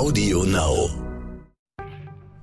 Audio 0.00 0.44
Now. 0.44 0.88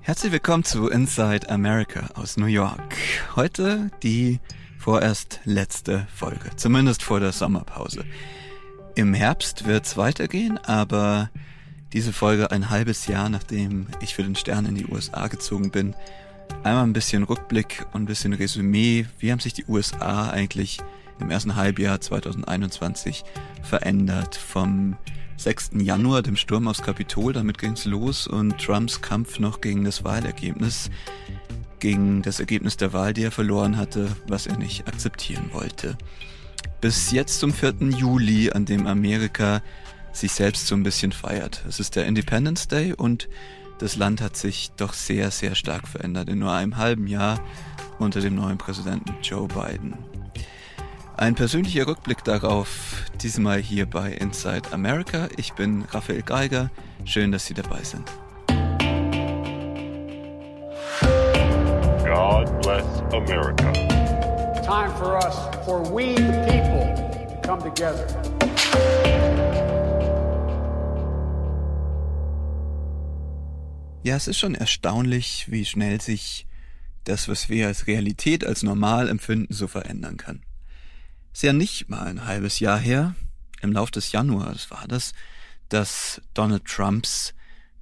Herzlich 0.01 0.31
willkommen 0.31 0.63
zu 0.63 0.89
Inside 0.89 1.49
America 1.49 2.07
aus 2.13 2.37
New 2.37 2.45
York. 2.45 2.95
Heute 3.35 3.89
die 4.03 4.39
vorerst 4.77 5.39
letzte 5.43 6.05
Folge, 6.13 6.51
zumindest 6.55 7.01
vor 7.01 7.19
der 7.19 7.31
Sommerpause. 7.31 8.05
Im 8.93 9.15
Herbst 9.15 9.65
wird's 9.65 9.97
weitergehen, 9.97 10.59
aber 10.59 11.31
diese 11.93 12.13
Folge 12.13 12.51
ein 12.51 12.69
halbes 12.69 13.07
Jahr 13.07 13.27
nachdem 13.27 13.87
ich 14.01 14.13
für 14.13 14.21
den 14.21 14.35
Stern 14.35 14.67
in 14.67 14.75
die 14.75 14.85
USA 14.85 15.25
gezogen 15.25 15.71
bin. 15.71 15.95
Einmal 16.63 16.83
ein 16.83 16.93
bisschen 16.93 17.23
Rückblick 17.23 17.87
und 17.91 18.03
ein 18.03 18.05
bisschen 18.05 18.33
Resümee. 18.33 19.07
Wie 19.17 19.31
haben 19.31 19.39
sich 19.39 19.53
die 19.53 19.65
USA 19.67 20.29
eigentlich 20.29 20.77
im 21.19 21.31
ersten 21.31 21.55
Halbjahr 21.55 22.01
2021 22.01 23.23
verändert? 23.63 24.35
Vom 24.35 24.95
6. 25.37 25.71
Januar, 25.79 26.23
dem 26.23 26.35
Sturm 26.35 26.67
aufs 26.67 26.81
Kapitol, 26.81 27.31
damit 27.31 27.59
ging's 27.59 27.85
los 27.85 28.27
und 28.27 28.57
Trumps 28.57 29.01
Kampf 29.01 29.39
noch 29.39 29.61
gegen 29.61 29.83
das 29.83 30.03
Wahlergebnis, 30.03 30.89
gegen 31.79 32.23
das 32.23 32.39
Ergebnis 32.39 32.75
der 32.75 32.91
Wahl, 32.91 33.13
die 33.13 33.23
er 33.23 33.31
verloren 33.31 33.77
hatte, 33.77 34.09
was 34.27 34.47
er 34.47 34.57
nicht 34.57 34.87
akzeptieren 34.87 35.51
wollte. 35.53 35.97
Bis 36.81 37.11
jetzt 37.11 37.39
zum 37.39 37.53
4. 37.53 37.75
Juli, 37.95 38.51
an 38.51 38.65
dem 38.65 38.87
Amerika 38.87 39.61
sich 40.11 40.31
selbst 40.31 40.65
so 40.65 40.75
ein 40.75 40.83
bisschen 40.83 41.11
feiert. 41.11 41.63
Es 41.67 41.79
ist 41.79 41.95
der 41.95 42.07
Independence 42.07 42.67
Day 42.67 42.93
und 42.93 43.29
das 43.77 43.95
Land 43.95 44.21
hat 44.21 44.35
sich 44.35 44.71
doch 44.75 44.93
sehr, 44.93 45.29
sehr 45.29 45.53
stark 45.53 45.87
verändert 45.87 46.29
in 46.29 46.39
nur 46.39 46.51
einem 46.51 46.77
halben 46.77 47.05
Jahr 47.05 47.39
unter 47.99 48.21
dem 48.21 48.33
neuen 48.33 48.57
Präsidenten 48.57 49.15
Joe 49.21 49.47
Biden. 49.47 49.93
Ein 51.19 51.33
persönlicher 51.33 51.87
Rückblick 51.87 52.23
darauf, 52.23 53.03
diesmal 53.23 53.59
hier 53.59 53.87
bei 53.87 54.11
Inside 54.11 54.71
America. 54.71 55.27
Ich 55.35 55.53
bin 55.53 55.81
Raphael 55.89 56.21
Geiger. 56.21 56.69
Schön, 57.05 57.31
dass 57.31 57.47
Sie 57.47 57.55
dabei 57.55 57.81
sind. 57.81 58.07
God 62.05 62.61
bless 62.61 62.85
America. 63.11 63.73
Time 64.61 64.93
for 64.99 65.15
us, 65.15 65.35
for 65.65 65.81
we 65.91 66.15
the 66.17 66.37
people, 66.45 66.93
to 67.27 67.41
come 67.41 67.63
together. 67.63 68.05
Ja, 74.03 74.15
es 74.15 74.27
ist 74.27 74.37
schon 74.37 74.53
erstaunlich, 74.53 75.47
wie 75.49 75.65
schnell 75.65 75.99
sich 75.99 76.45
das, 77.05 77.27
was 77.27 77.49
wir 77.49 77.65
als 77.65 77.87
Realität, 77.87 78.45
als 78.45 78.61
normal 78.61 79.09
empfinden, 79.09 79.51
so 79.51 79.67
verändern 79.67 80.17
kann. 80.17 80.43
Ist 81.37 81.43
ja 81.43 81.53
nicht 81.53 81.87
mal 81.87 82.07
ein 82.07 82.25
halbes 82.25 82.59
Jahr 82.59 82.79
her, 82.79 83.13
im 83.61 83.71
Lauf 83.71 83.91
des 83.91 84.11
Januars 84.11 84.71
war 84.71 84.87
das, 84.87 85.13
dass 85.69 86.19
Donald 86.33 86.65
Trumps 86.65 87.35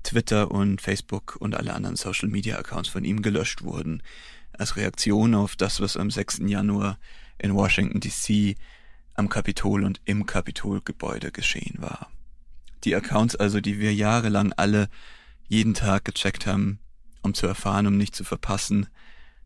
Twitter 0.03 0.52
und 0.52 0.81
Facebook 0.81 1.38
und 1.39 1.56
alle 1.56 1.73
anderen 1.73 1.95
Social 1.95 2.28
Media 2.28 2.58
Accounts 2.58 2.89
von 2.89 3.06
ihm 3.06 3.22
gelöscht 3.22 3.61
wurden, 3.61 4.03
als 4.52 4.76
Reaktion 4.76 5.33
auf 5.36 5.56
das, 5.56 5.80
was 5.80 5.95
am 5.95 6.11
6. 6.11 6.39
Januar 6.48 7.00
in 7.38 7.56
Washington 7.56 8.02
DC 8.02 8.58
am 9.14 9.30
Kapitol 9.30 9.86
und 9.86 10.02
im 10.03 10.26
Kapitolgebäude 10.26 11.31
geschehen 11.31 11.76
war. 11.78 12.11
Die 12.83 12.94
Accounts 12.94 13.38
also, 13.38 13.61
die 13.61 13.80
wir 13.80 13.94
jahrelang 13.94 14.52
alle 14.52 14.89
jeden 15.48 15.76
Tag 15.76 16.03
gecheckt 16.03 16.45
haben, 16.45 16.80
um 17.22 17.33
zu 17.33 17.48
erfahren, 17.48 17.88
um 17.88 17.95
nicht 17.95 18.17
zu 18.17 18.26
verpassen, 18.26 18.88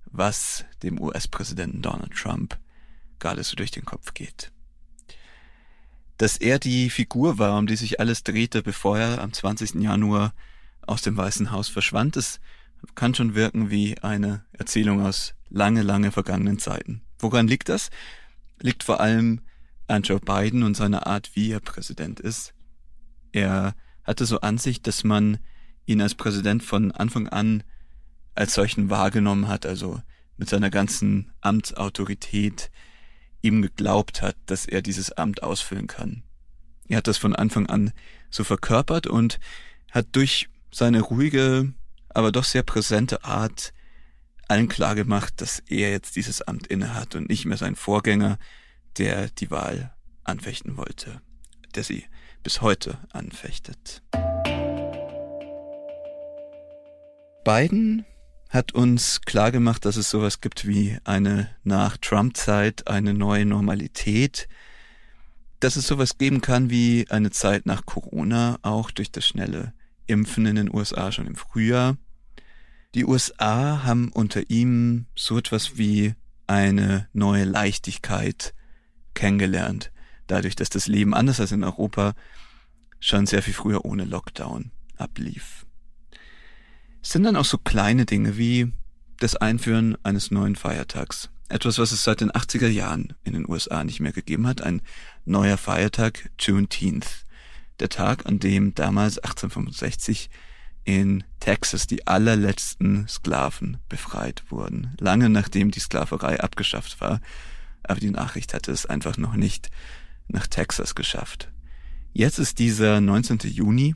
was 0.05 0.65
dem 0.81 0.99
US-Präsidenten 0.99 1.83
Donald 1.83 2.15
Trump 2.15 2.57
gerade 3.19 3.43
so 3.43 3.55
durch 3.55 3.71
den 3.71 3.85
Kopf 3.85 4.13
geht. 4.13 4.51
Dass 6.17 6.37
er 6.37 6.59
die 6.59 6.89
Figur 6.89 7.37
war, 7.37 7.57
um 7.57 7.67
die 7.67 7.75
sich 7.75 7.99
alles 7.99 8.23
drehte, 8.23 8.61
bevor 8.61 8.97
er 8.97 9.21
am 9.21 9.31
20. 9.31 9.75
Januar 9.75 10.33
aus 10.81 11.01
dem 11.01 11.15
Weißen 11.15 11.51
Haus 11.51 11.69
verschwand, 11.69 12.15
das 12.15 12.39
kann 12.95 13.13
schon 13.13 13.35
wirken 13.35 13.69
wie 13.69 13.97
eine 13.99 14.45
Erzählung 14.51 15.05
aus 15.05 15.35
lange, 15.49 15.81
lange 15.81 16.11
vergangenen 16.11 16.59
Zeiten. 16.59 17.01
Woran 17.19 17.47
liegt 17.47 17.69
das? 17.69 17.89
Liegt 18.61 18.83
vor 18.83 18.99
allem 18.99 19.41
an 19.87 20.03
Joe 20.03 20.19
Biden 20.19 20.63
und 20.63 20.75
seiner 20.75 21.07
Art, 21.07 21.31
wie 21.35 21.51
er 21.51 21.59
Präsident 21.59 22.19
ist. 22.19 22.53
Er 23.31 23.75
hatte 24.03 24.25
so 24.25 24.41
Ansicht, 24.41 24.87
dass 24.87 25.03
man 25.03 25.39
ihn 25.85 26.01
als 26.01 26.15
Präsident 26.15 26.63
von 26.63 26.91
Anfang 26.91 27.27
an 27.27 27.63
als 28.35 28.53
solchen 28.53 28.89
wahrgenommen 28.89 29.47
hat, 29.47 29.65
also 29.65 30.01
mit 30.37 30.49
seiner 30.49 30.69
ganzen 30.69 31.31
Amtsautorität, 31.41 32.71
ihm 33.41 33.61
geglaubt 33.61 34.21
hat, 34.21 34.35
dass 34.45 34.65
er 34.65 34.81
dieses 34.81 35.11
Amt 35.11 35.43
ausfüllen 35.43 35.87
kann. 35.87 36.23
Er 36.87 36.97
hat 36.97 37.07
das 37.07 37.17
von 37.17 37.35
Anfang 37.35 37.67
an 37.67 37.91
so 38.29 38.43
verkörpert 38.43 39.07
und 39.07 39.39
hat 39.91 40.07
durch 40.13 40.49
seine 40.71 41.01
ruhige, 41.01 41.73
aber 42.09 42.31
doch 42.31 42.43
sehr 42.43 42.63
präsente 42.63 43.23
Art 43.23 43.73
allen 44.47 44.67
klargemacht, 44.67 45.41
dass 45.41 45.59
er 45.67 45.91
jetzt 45.91 46.15
dieses 46.15 46.41
Amt 46.41 46.67
innehat 46.67 47.15
und 47.15 47.29
nicht 47.29 47.45
mehr 47.45 47.57
sein 47.57 47.75
Vorgänger, 47.75 48.39
der 48.97 49.29
die 49.29 49.51
Wahl 49.51 49.93
anfechten 50.23 50.75
wollte, 50.75 51.21
der 51.75 51.83
sie 51.83 52.05
bis 52.43 52.61
heute 52.61 52.97
anfechtet. 53.11 54.01
Biden 57.43 58.05
hat 58.49 58.73
uns 58.73 59.21
klargemacht, 59.21 59.85
dass 59.85 59.95
es 59.95 60.09
sowas 60.09 60.41
gibt 60.41 60.67
wie 60.67 60.97
eine 61.03 61.49
nach 61.63 61.97
Trump-Zeit, 61.97 62.87
eine 62.87 63.13
neue 63.13 63.45
Normalität, 63.45 64.49
dass 65.59 65.75
es 65.75 65.87
sowas 65.87 66.17
geben 66.17 66.41
kann 66.41 66.71
wie 66.71 67.05
eine 67.09 67.29
Zeit 67.29 67.67
nach 67.67 67.85
Corona, 67.85 68.57
auch 68.63 68.89
durch 68.89 69.11
das 69.11 69.27
schnelle 69.27 69.73
Impfen 70.07 70.47
in 70.47 70.55
den 70.55 70.73
USA 70.73 71.11
schon 71.11 71.27
im 71.27 71.35
Frühjahr. 71.35 71.97
Die 72.95 73.05
USA 73.05 73.83
haben 73.83 74.11
unter 74.11 74.49
ihm 74.49 75.05
so 75.15 75.37
etwas 75.37 75.77
wie 75.77 76.15
eine 76.47 77.07
neue 77.13 77.43
Leichtigkeit 77.43 78.55
kennengelernt, 79.13 79.91
dadurch, 80.25 80.55
dass 80.55 80.69
das 80.69 80.87
Leben 80.87 81.13
anders 81.13 81.39
als 81.39 81.51
in 81.51 81.63
Europa 81.63 82.13
schon 82.99 83.27
sehr 83.27 83.43
viel 83.43 83.53
früher 83.53 83.85
ohne 83.85 84.05
Lockdown 84.05 84.71
ablief. 84.97 85.67
Es 87.01 87.09
sind 87.11 87.23
dann 87.23 87.35
auch 87.35 87.45
so 87.45 87.57
kleine 87.57 88.05
Dinge 88.05 88.37
wie 88.37 88.73
das 89.17 89.35
Einführen 89.35 89.97
eines 90.03 90.31
neuen 90.31 90.55
Feiertags. 90.55 91.29
Etwas, 91.49 91.79
was 91.79 91.91
es 91.91 92.03
seit 92.03 92.21
den 92.21 92.31
80er 92.31 92.67
Jahren 92.67 93.13
in 93.23 93.33
den 93.33 93.49
USA 93.49 93.83
nicht 93.83 93.99
mehr 93.99 94.11
gegeben 94.11 94.45
hat. 94.45 94.61
Ein 94.61 94.81
neuer 95.25 95.57
Feiertag, 95.57 96.29
Juneteenth. 96.39 97.25
Der 97.79 97.89
Tag, 97.89 98.25
an 98.25 98.39
dem 98.39 98.75
damals 98.75 99.17
1865 99.19 100.29
in 100.83 101.23
Texas 101.39 101.87
die 101.87 102.07
allerletzten 102.07 103.07
Sklaven 103.07 103.77
befreit 103.87 104.43
wurden. 104.49 104.95
Lange 104.99 105.29
nachdem 105.29 105.71
die 105.71 105.79
Sklaverei 105.79 106.39
abgeschafft 106.39 106.99
war. 107.01 107.21
Aber 107.83 107.99
die 107.99 108.11
Nachricht 108.11 108.53
hatte 108.53 108.71
es 108.71 108.85
einfach 108.85 109.17
noch 109.17 109.35
nicht 109.35 109.69
nach 110.27 110.47
Texas 110.47 110.95
geschafft. 110.95 111.51
Jetzt 112.13 112.39
ist 112.39 112.59
dieser 112.59 113.01
19. 113.01 113.39
Juni 113.43 113.95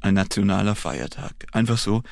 ein 0.00 0.14
nationaler 0.14 0.74
Feiertag. 0.74 1.46
Einfach 1.52 1.78
so, 1.78 2.02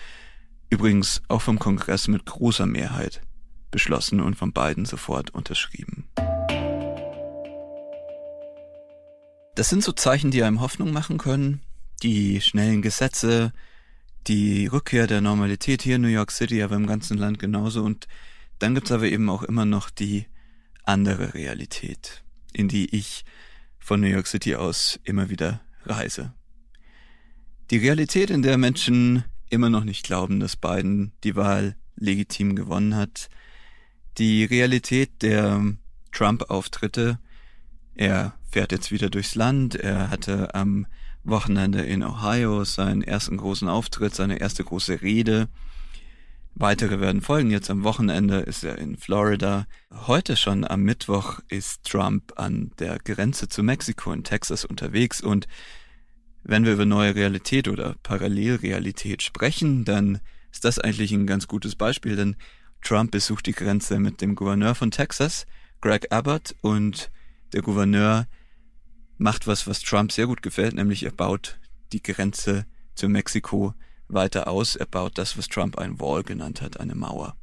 Übrigens 0.72 1.20
auch 1.28 1.42
vom 1.42 1.58
Kongress 1.58 2.08
mit 2.08 2.24
großer 2.24 2.64
Mehrheit 2.64 3.20
beschlossen 3.70 4.22
und 4.22 4.36
von 4.36 4.54
beiden 4.54 4.86
sofort 4.86 5.28
unterschrieben. 5.28 6.08
Das 9.54 9.68
sind 9.68 9.84
so 9.84 9.92
Zeichen, 9.92 10.30
die 10.30 10.42
einem 10.42 10.62
Hoffnung 10.62 10.90
machen 10.90 11.18
können. 11.18 11.60
Die 12.02 12.40
schnellen 12.40 12.80
Gesetze, 12.80 13.52
die 14.26 14.66
Rückkehr 14.66 15.06
der 15.06 15.20
Normalität 15.20 15.82
hier 15.82 15.96
in 15.96 16.02
New 16.02 16.08
York 16.08 16.30
City, 16.30 16.62
aber 16.62 16.76
im 16.76 16.86
ganzen 16.86 17.18
Land 17.18 17.38
genauso. 17.38 17.82
Und 17.82 18.08
dann 18.58 18.74
gibt's 18.74 18.92
aber 18.92 19.04
eben 19.04 19.28
auch 19.28 19.42
immer 19.42 19.66
noch 19.66 19.90
die 19.90 20.24
andere 20.84 21.34
Realität, 21.34 22.24
in 22.54 22.68
die 22.68 22.96
ich 22.96 23.26
von 23.78 24.00
New 24.00 24.06
York 24.06 24.26
City 24.26 24.56
aus 24.56 24.98
immer 25.04 25.28
wieder 25.28 25.60
reise. 25.84 26.32
Die 27.70 27.76
Realität, 27.76 28.30
in 28.30 28.40
der 28.40 28.56
Menschen 28.56 29.24
immer 29.52 29.68
noch 29.68 29.84
nicht 29.84 30.04
glauben, 30.04 30.40
dass 30.40 30.56
Biden 30.56 31.12
die 31.24 31.36
Wahl 31.36 31.76
legitim 31.96 32.56
gewonnen 32.56 32.96
hat. 32.96 33.28
Die 34.18 34.44
Realität 34.44 35.22
der 35.22 35.62
Trump-Auftritte, 36.10 37.18
er 37.94 38.34
fährt 38.50 38.72
jetzt 38.72 38.90
wieder 38.90 39.10
durchs 39.10 39.34
Land, 39.34 39.74
er 39.74 40.10
hatte 40.10 40.54
am 40.54 40.86
Wochenende 41.22 41.82
in 41.82 42.02
Ohio 42.02 42.64
seinen 42.64 43.02
ersten 43.02 43.36
großen 43.36 43.68
Auftritt, 43.68 44.14
seine 44.14 44.40
erste 44.40 44.64
große 44.64 45.02
Rede. 45.02 45.48
Weitere 46.54 47.00
werden 47.00 47.22
folgen. 47.22 47.50
Jetzt 47.50 47.70
am 47.70 47.84
Wochenende 47.84 48.40
ist 48.40 48.64
er 48.64 48.78
in 48.78 48.96
Florida. 48.96 49.66
Heute 50.06 50.36
schon 50.36 50.66
am 50.66 50.82
Mittwoch 50.82 51.40
ist 51.48 51.84
Trump 51.84 52.32
an 52.36 52.72
der 52.78 52.98
Grenze 52.98 53.48
zu 53.48 53.62
Mexiko 53.62 54.12
in 54.12 54.24
Texas 54.24 54.64
unterwegs 54.64 55.20
und 55.20 55.46
wenn 56.44 56.64
wir 56.64 56.72
über 56.72 56.86
neue 56.86 57.14
Realität 57.14 57.68
oder 57.68 57.96
Parallelrealität 58.02 59.22
sprechen, 59.22 59.84
dann 59.84 60.20
ist 60.50 60.64
das 60.64 60.78
eigentlich 60.78 61.12
ein 61.12 61.26
ganz 61.26 61.46
gutes 61.46 61.76
Beispiel, 61.76 62.16
denn 62.16 62.36
Trump 62.82 63.12
besucht 63.12 63.46
die 63.46 63.52
Grenze 63.52 63.98
mit 63.98 64.20
dem 64.20 64.34
Gouverneur 64.34 64.74
von 64.74 64.90
Texas, 64.90 65.46
Greg 65.80 66.10
Abbott, 66.10 66.54
und 66.60 67.10
der 67.52 67.62
Gouverneur 67.62 68.26
macht 69.18 69.46
was, 69.46 69.66
was 69.66 69.80
Trump 69.80 70.10
sehr 70.12 70.26
gut 70.26 70.42
gefällt, 70.42 70.74
nämlich 70.74 71.04
er 71.04 71.12
baut 71.12 71.60
die 71.92 72.02
Grenze 72.02 72.66
zu 72.94 73.08
Mexiko 73.08 73.74
weiter 74.08 74.48
aus. 74.48 74.76
Er 74.76 74.86
baut 74.86 75.16
das, 75.18 75.38
was 75.38 75.48
Trump 75.48 75.78
ein 75.78 76.00
Wall 76.00 76.22
genannt 76.22 76.60
hat, 76.60 76.80
eine 76.80 76.94
Mauer. 76.94 77.36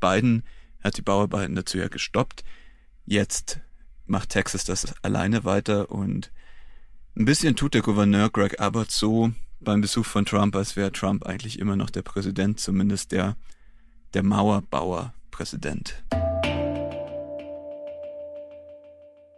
Biden 0.00 0.44
hat 0.82 0.98
die 0.98 1.02
Bauarbeiten 1.02 1.54
dazu 1.54 1.78
ja 1.78 1.88
gestoppt. 1.88 2.44
Jetzt 3.06 3.60
macht 4.04 4.30
Texas 4.30 4.64
das 4.64 4.94
alleine 5.02 5.44
weiter 5.44 5.90
und 5.90 6.30
ein 7.16 7.24
bisschen 7.24 7.56
tut 7.56 7.72
der 7.74 7.82
Gouverneur 7.82 8.28
Greg 8.30 8.60
Abbott 8.60 8.90
so 8.90 9.32
beim 9.60 9.80
Besuch 9.80 10.04
von 10.04 10.26
Trump, 10.26 10.54
als 10.54 10.76
wäre 10.76 10.92
Trump 10.92 11.24
eigentlich 11.24 11.58
immer 11.58 11.74
noch 11.74 11.88
der 11.88 12.02
Präsident, 12.02 12.60
zumindest 12.60 13.10
der, 13.10 13.36
der 14.12 14.22
Mauerbauer-Präsident. 14.22 16.04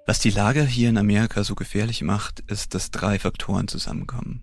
Was 0.07 0.19
die 0.19 0.31
Lage 0.31 0.65
hier 0.65 0.89
in 0.89 0.99
Amerika 0.99 1.45
so 1.45 1.55
gefährlich 1.55 2.03
macht, 2.03 2.41
ist, 2.41 2.75
dass 2.75 2.91
drei 2.91 3.19
Faktoren 3.19 3.69
zusammenkommen. 3.69 4.43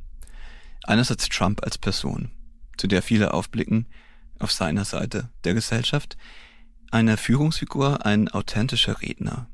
Einerseits 0.83 1.27
Trump 1.27 1.63
als 1.63 1.77
Person, 1.77 2.31
zu 2.77 2.87
der 2.87 3.01
viele 3.01 3.33
aufblicken, 3.33 3.87
auf 4.39 4.51
seiner 4.51 4.85
Seite 4.85 5.29
der 5.43 5.55
Gesellschaft, 5.55 6.17
eine 6.91 7.17
Führungsfigur, 7.17 8.05
ein 8.05 8.29
authentischer 8.29 9.01
Redner. 9.01 9.49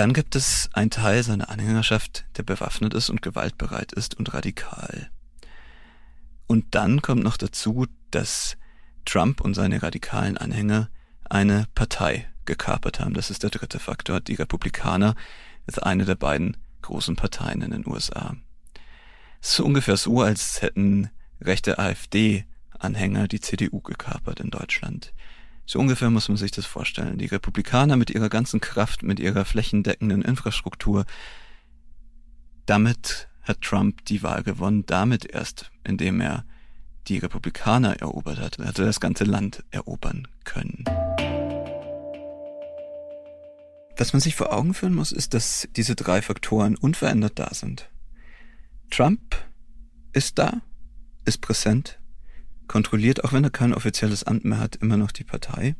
Dann 0.00 0.14
gibt 0.14 0.34
es 0.34 0.70
einen 0.72 0.88
Teil 0.88 1.22
seiner 1.22 1.50
Anhängerschaft, 1.50 2.24
der 2.38 2.42
bewaffnet 2.42 2.94
ist 2.94 3.10
und 3.10 3.20
gewaltbereit 3.20 3.92
ist 3.92 4.14
und 4.14 4.32
radikal. 4.32 5.10
Und 6.46 6.74
dann 6.74 7.02
kommt 7.02 7.22
noch 7.22 7.36
dazu, 7.36 7.86
dass 8.10 8.56
Trump 9.04 9.42
und 9.42 9.52
seine 9.52 9.82
radikalen 9.82 10.38
Anhänger 10.38 10.88
eine 11.28 11.66
Partei 11.74 12.26
gekapert 12.46 12.98
haben. 12.98 13.12
Das 13.12 13.28
ist 13.28 13.42
der 13.42 13.50
dritte 13.50 13.78
Faktor. 13.78 14.20
Die 14.20 14.36
Republikaner 14.36 15.16
ist 15.66 15.82
eine 15.82 16.06
der 16.06 16.14
beiden 16.14 16.56
großen 16.80 17.16
Parteien 17.16 17.60
in 17.60 17.72
den 17.72 17.86
USA. 17.86 18.34
Es 19.42 19.50
ist 19.50 19.60
ungefähr 19.60 19.98
so, 19.98 20.22
als 20.22 20.62
hätten 20.62 21.10
rechte 21.42 21.78
AfD-Anhänger 21.78 23.28
die 23.28 23.40
CDU 23.40 23.82
gekapert 23.82 24.40
in 24.40 24.48
Deutschland. 24.48 25.12
So 25.70 25.78
ungefähr 25.78 26.10
muss 26.10 26.28
man 26.28 26.36
sich 26.36 26.50
das 26.50 26.66
vorstellen. 26.66 27.16
Die 27.18 27.26
Republikaner 27.26 27.96
mit 27.96 28.10
ihrer 28.10 28.28
ganzen 28.28 28.60
Kraft, 28.60 29.04
mit 29.04 29.20
ihrer 29.20 29.44
flächendeckenden 29.44 30.20
Infrastruktur, 30.20 31.04
damit 32.66 33.28
hat 33.42 33.60
Trump 33.60 34.04
die 34.06 34.24
Wahl 34.24 34.42
gewonnen, 34.42 34.84
damit 34.86 35.26
erst, 35.26 35.70
indem 35.84 36.20
er 36.20 36.44
die 37.06 37.18
Republikaner 37.18 38.00
erobert 38.00 38.40
hat, 38.40 38.58
er 38.58 38.66
hatte 38.66 38.84
das 38.84 38.98
ganze 38.98 39.22
Land 39.22 39.62
erobern 39.70 40.26
können. 40.42 40.86
Was 43.96 44.12
man 44.12 44.18
sich 44.18 44.34
vor 44.34 44.52
Augen 44.52 44.74
führen 44.74 44.96
muss, 44.96 45.12
ist, 45.12 45.34
dass 45.34 45.68
diese 45.76 45.94
drei 45.94 46.20
Faktoren 46.20 46.74
unverändert 46.74 47.38
da 47.38 47.54
sind. 47.54 47.88
Trump 48.90 49.36
ist 50.12 50.36
da, 50.36 50.62
ist 51.24 51.40
präsent, 51.40 51.99
kontrolliert, 52.70 53.24
auch 53.24 53.32
wenn 53.32 53.42
er 53.42 53.50
kein 53.50 53.74
offizielles 53.74 54.22
Amt 54.22 54.44
mehr 54.44 54.60
hat, 54.60 54.76
immer 54.76 54.96
noch 54.96 55.10
die 55.10 55.24
Partei. 55.24 55.74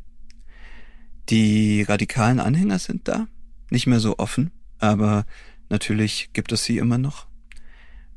Die 1.29 1.83
radikalen 1.83 2.41
Anhänger 2.41 2.81
sind 2.81 3.07
da, 3.07 3.29
nicht 3.71 3.87
mehr 3.87 4.01
so 4.01 4.19
offen, 4.19 4.51
aber 4.81 5.25
natürlich 5.69 6.31
gibt 6.33 6.51
es 6.51 6.65
sie 6.65 6.79
immer 6.79 6.99
noch. 6.99 7.29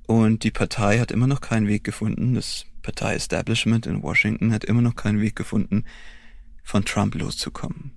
Und 0.07 0.43
die 0.43 0.49
Partei 0.49 0.97
hat 0.97 1.11
immer 1.11 1.27
noch 1.27 1.39
keinen 1.39 1.67
Weg 1.67 1.83
gefunden, 1.83 2.33
das 2.33 2.65
Partei-Establishment 2.81 3.85
in 3.85 4.01
Washington 4.01 4.51
hat 4.51 4.63
immer 4.63 4.81
noch 4.81 4.95
keinen 4.95 5.21
Weg 5.21 5.35
gefunden, 5.35 5.85
von 6.63 6.83
Trump 6.83 7.13
loszukommen. 7.13 7.91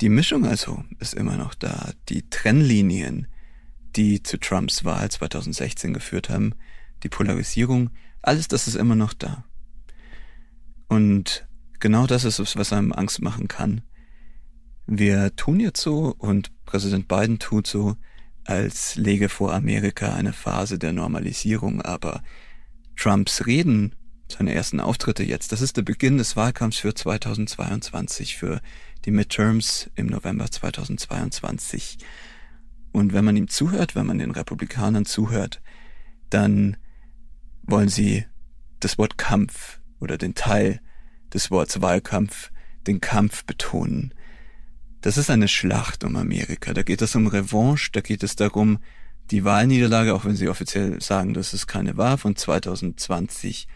Die 0.00 0.08
Mischung 0.08 0.46
also 0.46 0.82
ist 0.98 1.12
immer 1.12 1.36
noch 1.36 1.52
da. 1.52 1.90
Die 2.08 2.28
Trennlinien, 2.30 3.26
die 3.96 4.22
zu 4.22 4.38
Trumps 4.38 4.82
Wahl 4.86 5.10
2016 5.10 5.92
geführt 5.92 6.30
haben, 6.30 6.54
die 7.02 7.10
Polarisierung, 7.10 7.90
alles 8.22 8.48
das 8.48 8.68
ist 8.68 8.76
immer 8.76 8.94
noch 8.94 9.12
da. 9.12 9.44
Und 10.88 11.46
genau 11.80 12.06
das 12.06 12.24
ist 12.24 12.38
es, 12.38 12.56
was 12.56 12.72
einem 12.72 12.92
Angst 12.92 13.22
machen 13.22 13.48
kann. 13.48 13.82
Wir 14.86 15.34
tun 15.36 15.60
jetzt 15.60 15.80
so 15.80 16.14
und 16.18 16.50
Präsident 16.64 17.08
Biden 17.08 17.38
tut 17.38 17.66
so, 17.66 17.96
als 18.44 18.96
lege 18.96 19.28
vor 19.28 19.54
Amerika 19.54 20.14
eine 20.14 20.32
Phase 20.32 20.78
der 20.78 20.92
Normalisierung, 20.92 21.80
aber 21.82 22.22
Trumps 22.96 23.46
Reden, 23.46 23.94
seine 24.28 24.54
ersten 24.54 24.80
Auftritte 24.80 25.22
jetzt, 25.22 25.52
das 25.52 25.60
ist 25.60 25.76
der 25.76 25.82
Beginn 25.82 26.18
des 26.18 26.36
Wahlkampfs 26.36 26.78
für 26.78 26.94
2022, 26.94 28.36
für 28.36 28.60
die 29.04 29.10
Midterms 29.10 29.90
im 29.94 30.06
November 30.06 30.50
2022. 30.50 31.98
Und 32.92 33.12
wenn 33.12 33.24
man 33.24 33.36
ihm 33.36 33.48
zuhört, 33.48 33.94
wenn 33.94 34.06
man 34.06 34.18
den 34.18 34.30
Republikanern 34.30 35.04
zuhört, 35.04 35.62
dann 36.30 36.76
wollen 37.62 37.88
sie 37.88 38.26
das 38.80 38.98
Wort 38.98 39.18
Kampf 39.18 39.80
oder 40.00 40.18
den 40.18 40.34
Teil 40.34 40.80
des 41.32 41.50
Wortes 41.50 41.80
Wahlkampf, 41.80 42.50
den 42.86 43.00
Kampf 43.00 43.44
betonen. 43.44 44.14
Das 45.00 45.16
ist 45.16 45.30
eine 45.30 45.48
Schlacht 45.48 46.04
um 46.04 46.16
Amerika. 46.16 46.72
Da 46.74 46.82
geht 46.82 47.02
es 47.02 47.14
um 47.16 47.26
Revanche, 47.26 47.90
da 47.92 48.00
geht 48.00 48.22
es 48.22 48.36
darum, 48.36 48.78
die 49.30 49.44
Wahlniederlage, 49.44 50.14
auch 50.14 50.24
wenn 50.24 50.36
sie 50.36 50.48
offiziell 50.48 51.00
sagen, 51.00 51.34
dass 51.34 51.52
es 51.52 51.66
keine 51.66 51.96
war, 51.96 52.18
von 52.18 52.36
2020 52.36 53.66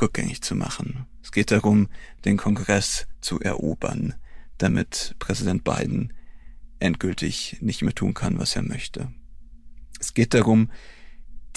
rückgängig 0.00 0.42
zu 0.42 0.54
machen. 0.54 1.06
Es 1.22 1.32
geht 1.32 1.50
darum, 1.50 1.88
den 2.24 2.36
Kongress 2.36 3.06
zu 3.20 3.40
erobern, 3.40 4.14
damit 4.58 5.16
Präsident 5.18 5.64
Biden 5.64 6.12
endgültig 6.78 7.58
nicht 7.60 7.82
mehr 7.82 7.94
tun 7.94 8.14
kann, 8.14 8.38
was 8.38 8.56
er 8.56 8.62
möchte. 8.62 9.12
Es 10.00 10.14
geht 10.14 10.32
darum, 10.32 10.70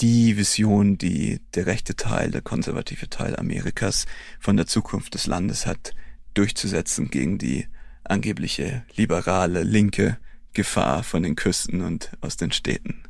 die 0.00 0.36
Vision, 0.36 0.98
die 0.98 1.40
der 1.54 1.66
rechte 1.66 1.94
Teil, 1.96 2.30
der 2.30 2.42
konservative 2.42 3.08
Teil 3.08 3.36
Amerikas 3.36 4.06
von 4.40 4.56
der 4.56 4.66
Zukunft 4.66 5.14
des 5.14 5.26
Landes 5.26 5.66
hat, 5.66 5.92
durchzusetzen 6.34 7.10
gegen 7.10 7.38
die 7.38 7.66
angebliche 8.02 8.84
liberale, 8.96 9.62
linke 9.62 10.18
Gefahr 10.52 11.02
von 11.02 11.22
den 11.22 11.36
Küsten 11.36 11.82
und 11.82 12.10
aus 12.20 12.36
den 12.36 12.52
Städten. 12.52 13.02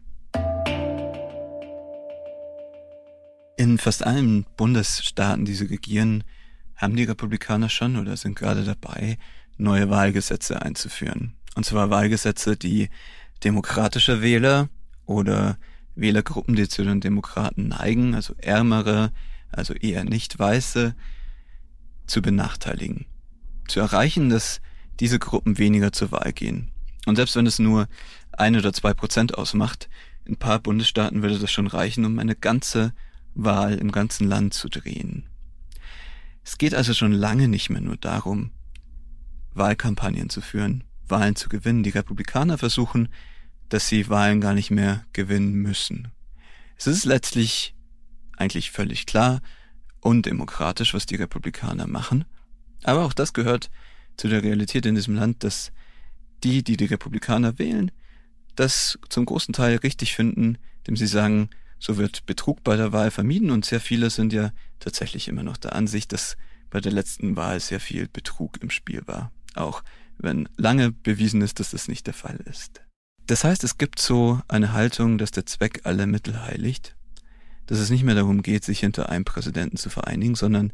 In 3.56 3.78
fast 3.78 4.04
allen 4.04 4.46
Bundesstaaten, 4.56 5.44
die 5.44 5.54
sie 5.54 5.66
regieren, 5.66 6.24
haben 6.76 6.96
die 6.96 7.04
Republikaner 7.04 7.68
schon 7.68 7.96
oder 7.96 8.16
sind 8.16 8.36
gerade 8.36 8.64
dabei, 8.64 9.16
neue 9.56 9.90
Wahlgesetze 9.90 10.60
einzuführen. 10.60 11.36
Und 11.54 11.64
zwar 11.64 11.88
Wahlgesetze, 11.88 12.56
die 12.56 12.90
demokratische 13.44 14.22
Wähler 14.22 14.68
oder 15.06 15.58
Wählergruppen, 15.94 16.56
die 16.56 16.68
zu 16.68 16.82
den 16.82 17.00
Demokraten 17.00 17.68
neigen, 17.68 18.14
also 18.14 18.34
ärmere, 18.38 19.12
also 19.50 19.74
eher 19.74 20.04
nicht 20.04 20.38
weiße, 20.38 20.94
zu 22.06 22.22
benachteiligen. 22.22 23.06
Zu 23.68 23.80
erreichen, 23.80 24.28
dass 24.28 24.60
diese 25.00 25.18
Gruppen 25.18 25.58
weniger 25.58 25.92
zur 25.92 26.12
Wahl 26.12 26.32
gehen. 26.32 26.70
Und 27.06 27.16
selbst 27.16 27.36
wenn 27.36 27.46
es 27.46 27.58
nur 27.58 27.88
ein 28.32 28.56
oder 28.56 28.72
zwei 28.72 28.94
Prozent 28.94 29.36
ausmacht, 29.36 29.88
in 30.24 30.34
ein 30.34 30.38
paar 30.38 30.58
Bundesstaaten 30.58 31.22
würde 31.22 31.38
das 31.38 31.50
schon 31.50 31.66
reichen, 31.66 32.04
um 32.04 32.18
eine 32.18 32.34
ganze 32.34 32.92
Wahl 33.34 33.74
im 33.74 33.92
ganzen 33.92 34.28
Land 34.28 34.54
zu 34.54 34.68
drehen. 34.68 35.28
Es 36.44 36.58
geht 36.58 36.74
also 36.74 36.94
schon 36.94 37.12
lange 37.12 37.48
nicht 37.48 37.70
mehr 37.70 37.80
nur 37.80 37.96
darum, 37.96 38.50
Wahlkampagnen 39.54 40.30
zu 40.30 40.40
führen, 40.40 40.84
Wahlen 41.06 41.36
zu 41.36 41.48
gewinnen. 41.48 41.82
Die 41.82 41.90
Republikaner 41.90 42.58
versuchen, 42.58 43.08
dass 43.68 43.88
sie 43.88 44.08
Wahlen 44.08 44.40
gar 44.40 44.54
nicht 44.54 44.70
mehr 44.70 45.04
gewinnen 45.12 45.54
müssen. 45.54 46.12
Es 46.76 46.86
ist 46.86 47.04
letztlich 47.04 47.74
eigentlich 48.36 48.70
völlig 48.70 49.06
klar 49.06 49.40
und 50.00 50.26
demokratisch, 50.26 50.94
was 50.94 51.06
die 51.06 51.16
Republikaner 51.16 51.86
machen. 51.86 52.24
Aber 52.82 53.04
auch 53.04 53.12
das 53.12 53.32
gehört 53.32 53.70
zu 54.16 54.28
der 54.28 54.42
Realität 54.42 54.86
in 54.86 54.94
diesem 54.94 55.14
Land, 55.14 55.44
dass 55.44 55.72
die, 56.42 56.62
die 56.62 56.76
die 56.76 56.84
Republikaner 56.84 57.58
wählen, 57.58 57.90
das 58.54 58.98
zum 59.08 59.24
großen 59.24 59.54
Teil 59.54 59.76
richtig 59.78 60.14
finden, 60.14 60.58
indem 60.78 60.96
sie 60.96 61.06
sagen, 61.06 61.48
so 61.78 61.96
wird 61.96 62.26
Betrug 62.26 62.62
bei 62.62 62.76
der 62.76 62.92
Wahl 62.92 63.10
vermieden 63.10 63.50
und 63.50 63.64
sehr 63.64 63.80
viele 63.80 64.10
sind 64.10 64.32
ja 64.32 64.52
tatsächlich 64.78 65.28
immer 65.28 65.42
noch 65.42 65.56
der 65.56 65.74
Ansicht, 65.74 66.12
dass 66.12 66.36
bei 66.70 66.80
der 66.80 66.92
letzten 66.92 67.36
Wahl 67.36 67.60
sehr 67.60 67.80
viel 67.80 68.08
Betrug 68.08 68.62
im 68.62 68.70
Spiel 68.70 69.02
war. 69.06 69.32
Auch 69.54 69.82
wenn 70.18 70.48
lange 70.56 70.92
bewiesen 70.92 71.42
ist, 71.42 71.60
dass 71.60 71.70
das 71.70 71.88
nicht 71.88 72.06
der 72.06 72.14
Fall 72.14 72.38
ist. 72.50 72.82
Das 73.26 73.44
heißt, 73.44 73.64
es 73.64 73.78
gibt 73.78 74.00
so 74.00 74.40
eine 74.48 74.72
Haltung, 74.72 75.16
dass 75.16 75.30
der 75.30 75.46
Zweck 75.46 75.80
alle 75.84 76.06
Mittel 76.06 76.42
heiligt, 76.42 76.94
dass 77.66 77.78
es 77.78 77.88
nicht 77.90 78.04
mehr 78.04 78.14
darum 78.14 78.42
geht, 78.42 78.64
sich 78.64 78.80
hinter 78.80 79.08
einem 79.08 79.24
Präsidenten 79.24 79.78
zu 79.78 79.88
vereinigen, 79.88 80.34
sondern 80.34 80.72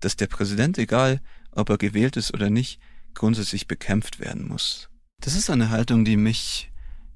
dass 0.00 0.16
der 0.16 0.26
Präsident, 0.26 0.78
egal 0.78 1.20
ob 1.52 1.68
er 1.68 1.76
gewählt 1.76 2.16
ist 2.16 2.32
oder 2.32 2.48
nicht, 2.48 2.80
grundsätzlich 3.12 3.66
bekämpft 3.66 4.18
werden 4.18 4.48
muss. 4.48 4.88
Das 5.20 5.34
ist 5.34 5.50
eine 5.50 5.68
Haltung, 5.68 6.06
die 6.06 6.16
mich 6.16 6.72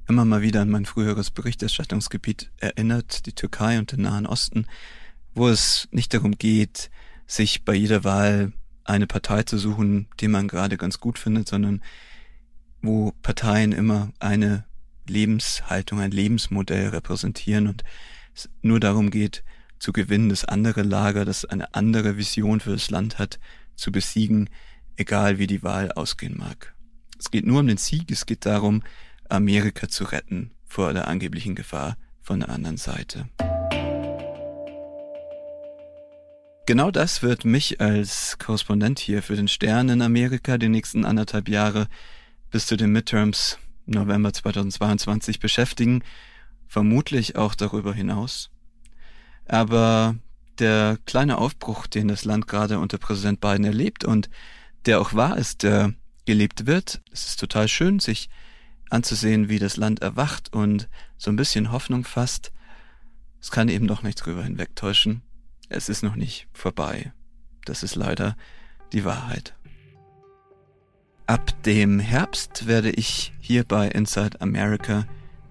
immer 0.07 0.27
mal 0.27 0.43
wieder 0.43 0.61
an 0.61 0.69
mein 0.69 0.85
früheres 0.85 1.31
Berichterstattungsgebiet 1.31 2.51
erinnert, 2.59 3.25
die 3.25 3.33
Türkei 3.33 3.79
und 3.79 3.93
den 3.93 4.03
Nahen 4.03 4.27
Osten, 4.27 4.67
wo 5.35 5.49
es 5.49 5.89
nicht 5.93 6.13
darum 6.13 6.37
geht, 6.37 6.91
sich 7.27 7.65
bei 7.65 7.75
jeder 7.75 8.05
Wahl 8.05 8.53
eine 8.85 9.07
Partei 9.07 9.45
zu 9.45 9.57
suchen, 9.57 10.09
die 10.21 10.29
man 10.29 10.47
gerade 10.47 10.77
ganz 10.77 11.01
gut 11.01 11.19
findet, 11.19 11.49
sondern 11.49 11.83
wo 12.83 13.13
Parteien 13.23 13.73
immer 13.73 14.13
eine 14.19 14.67
Lebenshaltung, 15.07 16.01
ein 16.01 16.11
Lebensmodell 16.11 16.89
repräsentieren 16.89 17.67
und 17.67 17.85
es 18.35 18.49
nur 18.63 18.81
darum 18.81 19.11
geht, 19.11 19.45
zu 19.79 19.93
gewinnen, 19.93 20.29
das 20.29 20.45
andere 20.45 20.83
Lager, 20.83 21.25
das 21.25 21.45
eine 21.45 21.75
andere 21.75 22.17
Vision 22.17 22.61
für 22.61 22.73
das 22.73 22.91
Land 22.91 23.19
hat, 23.19 23.39
zu 23.77 23.93
besiegen, 23.93 24.49
egal 24.97 25.39
wie 25.39 25.47
die 25.47 25.63
Wahl 25.63 25.93
ausgehen 25.93 26.37
mag. 26.39 26.75
Es 27.19 27.31
geht 27.31 27.47
nur 27.47 27.61
um 27.61 27.67
den 27.67 27.77
Sieg, 27.77 28.11
es 28.11 28.27
geht 28.27 28.47
darum, 28.47 28.83
Amerika 29.29 29.89
zu 29.89 30.05
retten 30.05 30.53
vor 30.65 30.93
der 30.93 31.09
angeblichen 31.09 31.55
Gefahr 31.55 31.97
von 32.21 32.41
der 32.41 32.49
anderen 32.49 32.77
Seite. 32.77 33.29
Genau 36.67 36.91
das 36.91 37.23
wird 37.23 37.45
mich 37.45 37.81
als 37.83 38.39
Korrespondent 38.39 38.99
hier 38.99 39.23
für 39.23 39.37
den 39.37 39.49
Stern 39.49 39.91
in 39.91 40.01
Amerika 40.01 40.57
die 40.57 40.71
nächsten 40.71 41.05
anderthalb 41.05 41.49
Jahre 41.49 41.89
bis 42.51 42.67
zu 42.67 42.77
den 42.77 42.91
Midterms 42.91 43.59
November 43.87 44.33
2022 44.33 45.41
beschäftigen, 45.41 46.03
vermutlich 46.67 47.37
auch 47.37 47.55
darüber 47.55 47.93
hinaus. 47.95 48.51
Aber 49.47 50.17
der 50.59 50.99
kleine 51.07 51.39
Aufbruch, 51.39 51.87
den 51.87 52.09
das 52.09 52.25
Land 52.25 52.47
gerade 52.47 52.79
unter 52.79 52.99
Präsident 52.99 53.41
Biden 53.41 53.65
erlebt 53.65 54.05
und 54.05 54.31
der 54.87 55.01
auch 55.01 55.15
wahr 55.15 55.37
ist, 55.37 55.63
der 55.63 55.95
gelebt 56.25 56.67
wird, 56.67 57.03
es 57.13 57.27
ist 57.27 57.41
total 57.41 57.69
schön, 57.69 57.99
sich 58.01 58.31
anzusehen, 58.91 59.49
wie 59.49 59.59
das 59.59 59.77
Land 59.77 60.01
erwacht 60.01 60.53
und 60.53 60.89
so 61.17 61.31
ein 61.31 61.37
bisschen 61.37 61.73
Hoffnung 61.73 62.05
fasst. 62.05 62.53
Es 63.41 63.51
kann 63.51 63.69
eben 63.69 63.87
doch 63.87 64.03
nicht 64.03 64.17
drüber 64.17 64.45
hinwegtäuschen. 64.45 65.23
Es 65.69 65.89
ist 65.89 66.03
noch 66.03 66.17
nicht 66.17 66.49
vorbei. 66.53 67.13
Das 67.65 67.83
ist 67.83 67.95
leider 67.95 68.37
die 68.93 69.05
Wahrheit. 69.05 69.55
Ab 71.27 71.63
dem 71.63 72.01
Herbst 72.01 72.67
werde 72.67 72.91
ich 72.91 73.33
hier 73.41 73.65
bei 73.65 73.89
Inside 73.89 74.43
America 74.43 75.07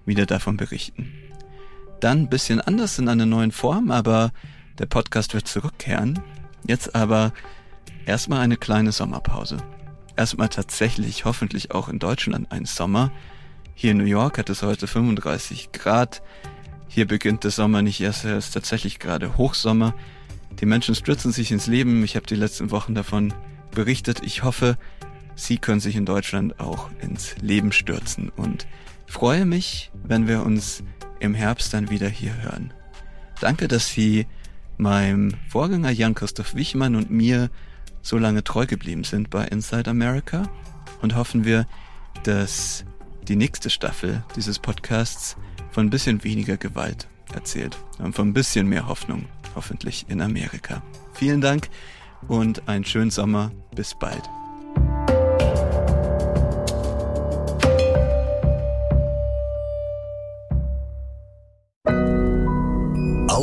wieder 0.06 0.24
davon 0.24 0.56
berichten. 0.56 1.12
Dann 1.98 2.20
ein 2.20 2.28
bisschen 2.28 2.60
anders 2.60 3.00
in 3.00 3.08
einer 3.08 3.26
neuen 3.26 3.50
Form, 3.50 3.90
aber 3.90 4.30
der 4.78 4.86
Podcast 4.86 5.34
wird 5.34 5.48
zurückkehren. 5.48 6.20
Jetzt 6.64 6.94
aber 6.94 7.32
erstmal 8.06 8.40
eine 8.40 8.56
kleine 8.56 8.92
Sommerpause. 8.92 9.56
Erstmal 10.14 10.48
tatsächlich 10.48 11.24
hoffentlich 11.24 11.72
auch 11.72 11.88
in 11.88 11.98
Deutschland 11.98 12.52
ein 12.52 12.66
Sommer. 12.66 13.10
Hier 13.74 13.90
in 13.90 13.98
New 13.98 14.04
York 14.04 14.38
hat 14.38 14.50
es 14.50 14.62
heute 14.62 14.86
35 14.86 15.72
Grad. 15.72 16.22
Hier 16.86 17.08
beginnt 17.08 17.42
der 17.42 17.50
Sommer 17.50 17.82
nicht 17.82 18.00
erst, 18.00 18.24
er 18.24 18.38
ist 18.38 18.52
tatsächlich 18.52 19.00
gerade 19.00 19.36
Hochsommer. 19.36 19.92
Die 20.60 20.66
Menschen 20.66 20.94
stürzen 20.94 21.32
sich 21.32 21.50
ins 21.50 21.66
Leben. 21.66 22.04
Ich 22.04 22.14
habe 22.14 22.26
die 22.26 22.36
letzten 22.36 22.70
Wochen 22.70 22.94
davon 22.94 23.34
berichtet. 23.72 24.20
Ich 24.22 24.44
hoffe, 24.44 24.78
Sie 25.36 25.58
können 25.58 25.80
sich 25.80 25.96
in 25.96 26.06
Deutschland 26.06 26.60
auch 26.60 26.90
ins 27.00 27.36
Leben 27.40 27.72
stürzen 27.72 28.30
und 28.30 28.66
freue 29.06 29.44
mich, 29.44 29.90
wenn 30.02 30.28
wir 30.28 30.42
uns 30.44 30.82
im 31.20 31.34
Herbst 31.34 31.74
dann 31.74 31.90
wieder 31.90 32.08
hier 32.08 32.42
hören. 32.42 32.72
Danke, 33.40 33.68
dass 33.68 33.88
Sie 33.88 34.26
meinem 34.76 35.34
Vorgänger 35.48 35.90
Jan-Christoph 35.90 36.54
Wichmann 36.54 36.96
und 36.96 37.10
mir 37.10 37.50
so 38.02 38.18
lange 38.18 38.44
treu 38.44 38.66
geblieben 38.66 39.04
sind 39.04 39.30
bei 39.30 39.46
Inside 39.46 39.90
America 39.90 40.48
und 41.00 41.14
hoffen 41.14 41.44
wir, 41.44 41.66
dass 42.24 42.84
die 43.28 43.36
nächste 43.36 43.70
Staffel 43.70 44.22
dieses 44.36 44.58
Podcasts 44.58 45.36
von 45.70 45.86
ein 45.86 45.90
bisschen 45.90 46.22
weniger 46.24 46.56
Gewalt 46.56 47.08
erzählt 47.32 47.76
und 47.98 48.14
von 48.14 48.28
ein 48.28 48.34
bisschen 48.34 48.68
mehr 48.68 48.86
Hoffnung, 48.86 49.26
hoffentlich 49.54 50.06
in 50.08 50.20
Amerika. 50.20 50.82
Vielen 51.14 51.40
Dank 51.40 51.68
und 52.28 52.68
einen 52.68 52.84
schönen 52.84 53.10
Sommer. 53.10 53.50
Bis 53.74 53.94
bald. 53.98 54.22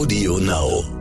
Audio 0.01 0.39
Now. 0.39 1.00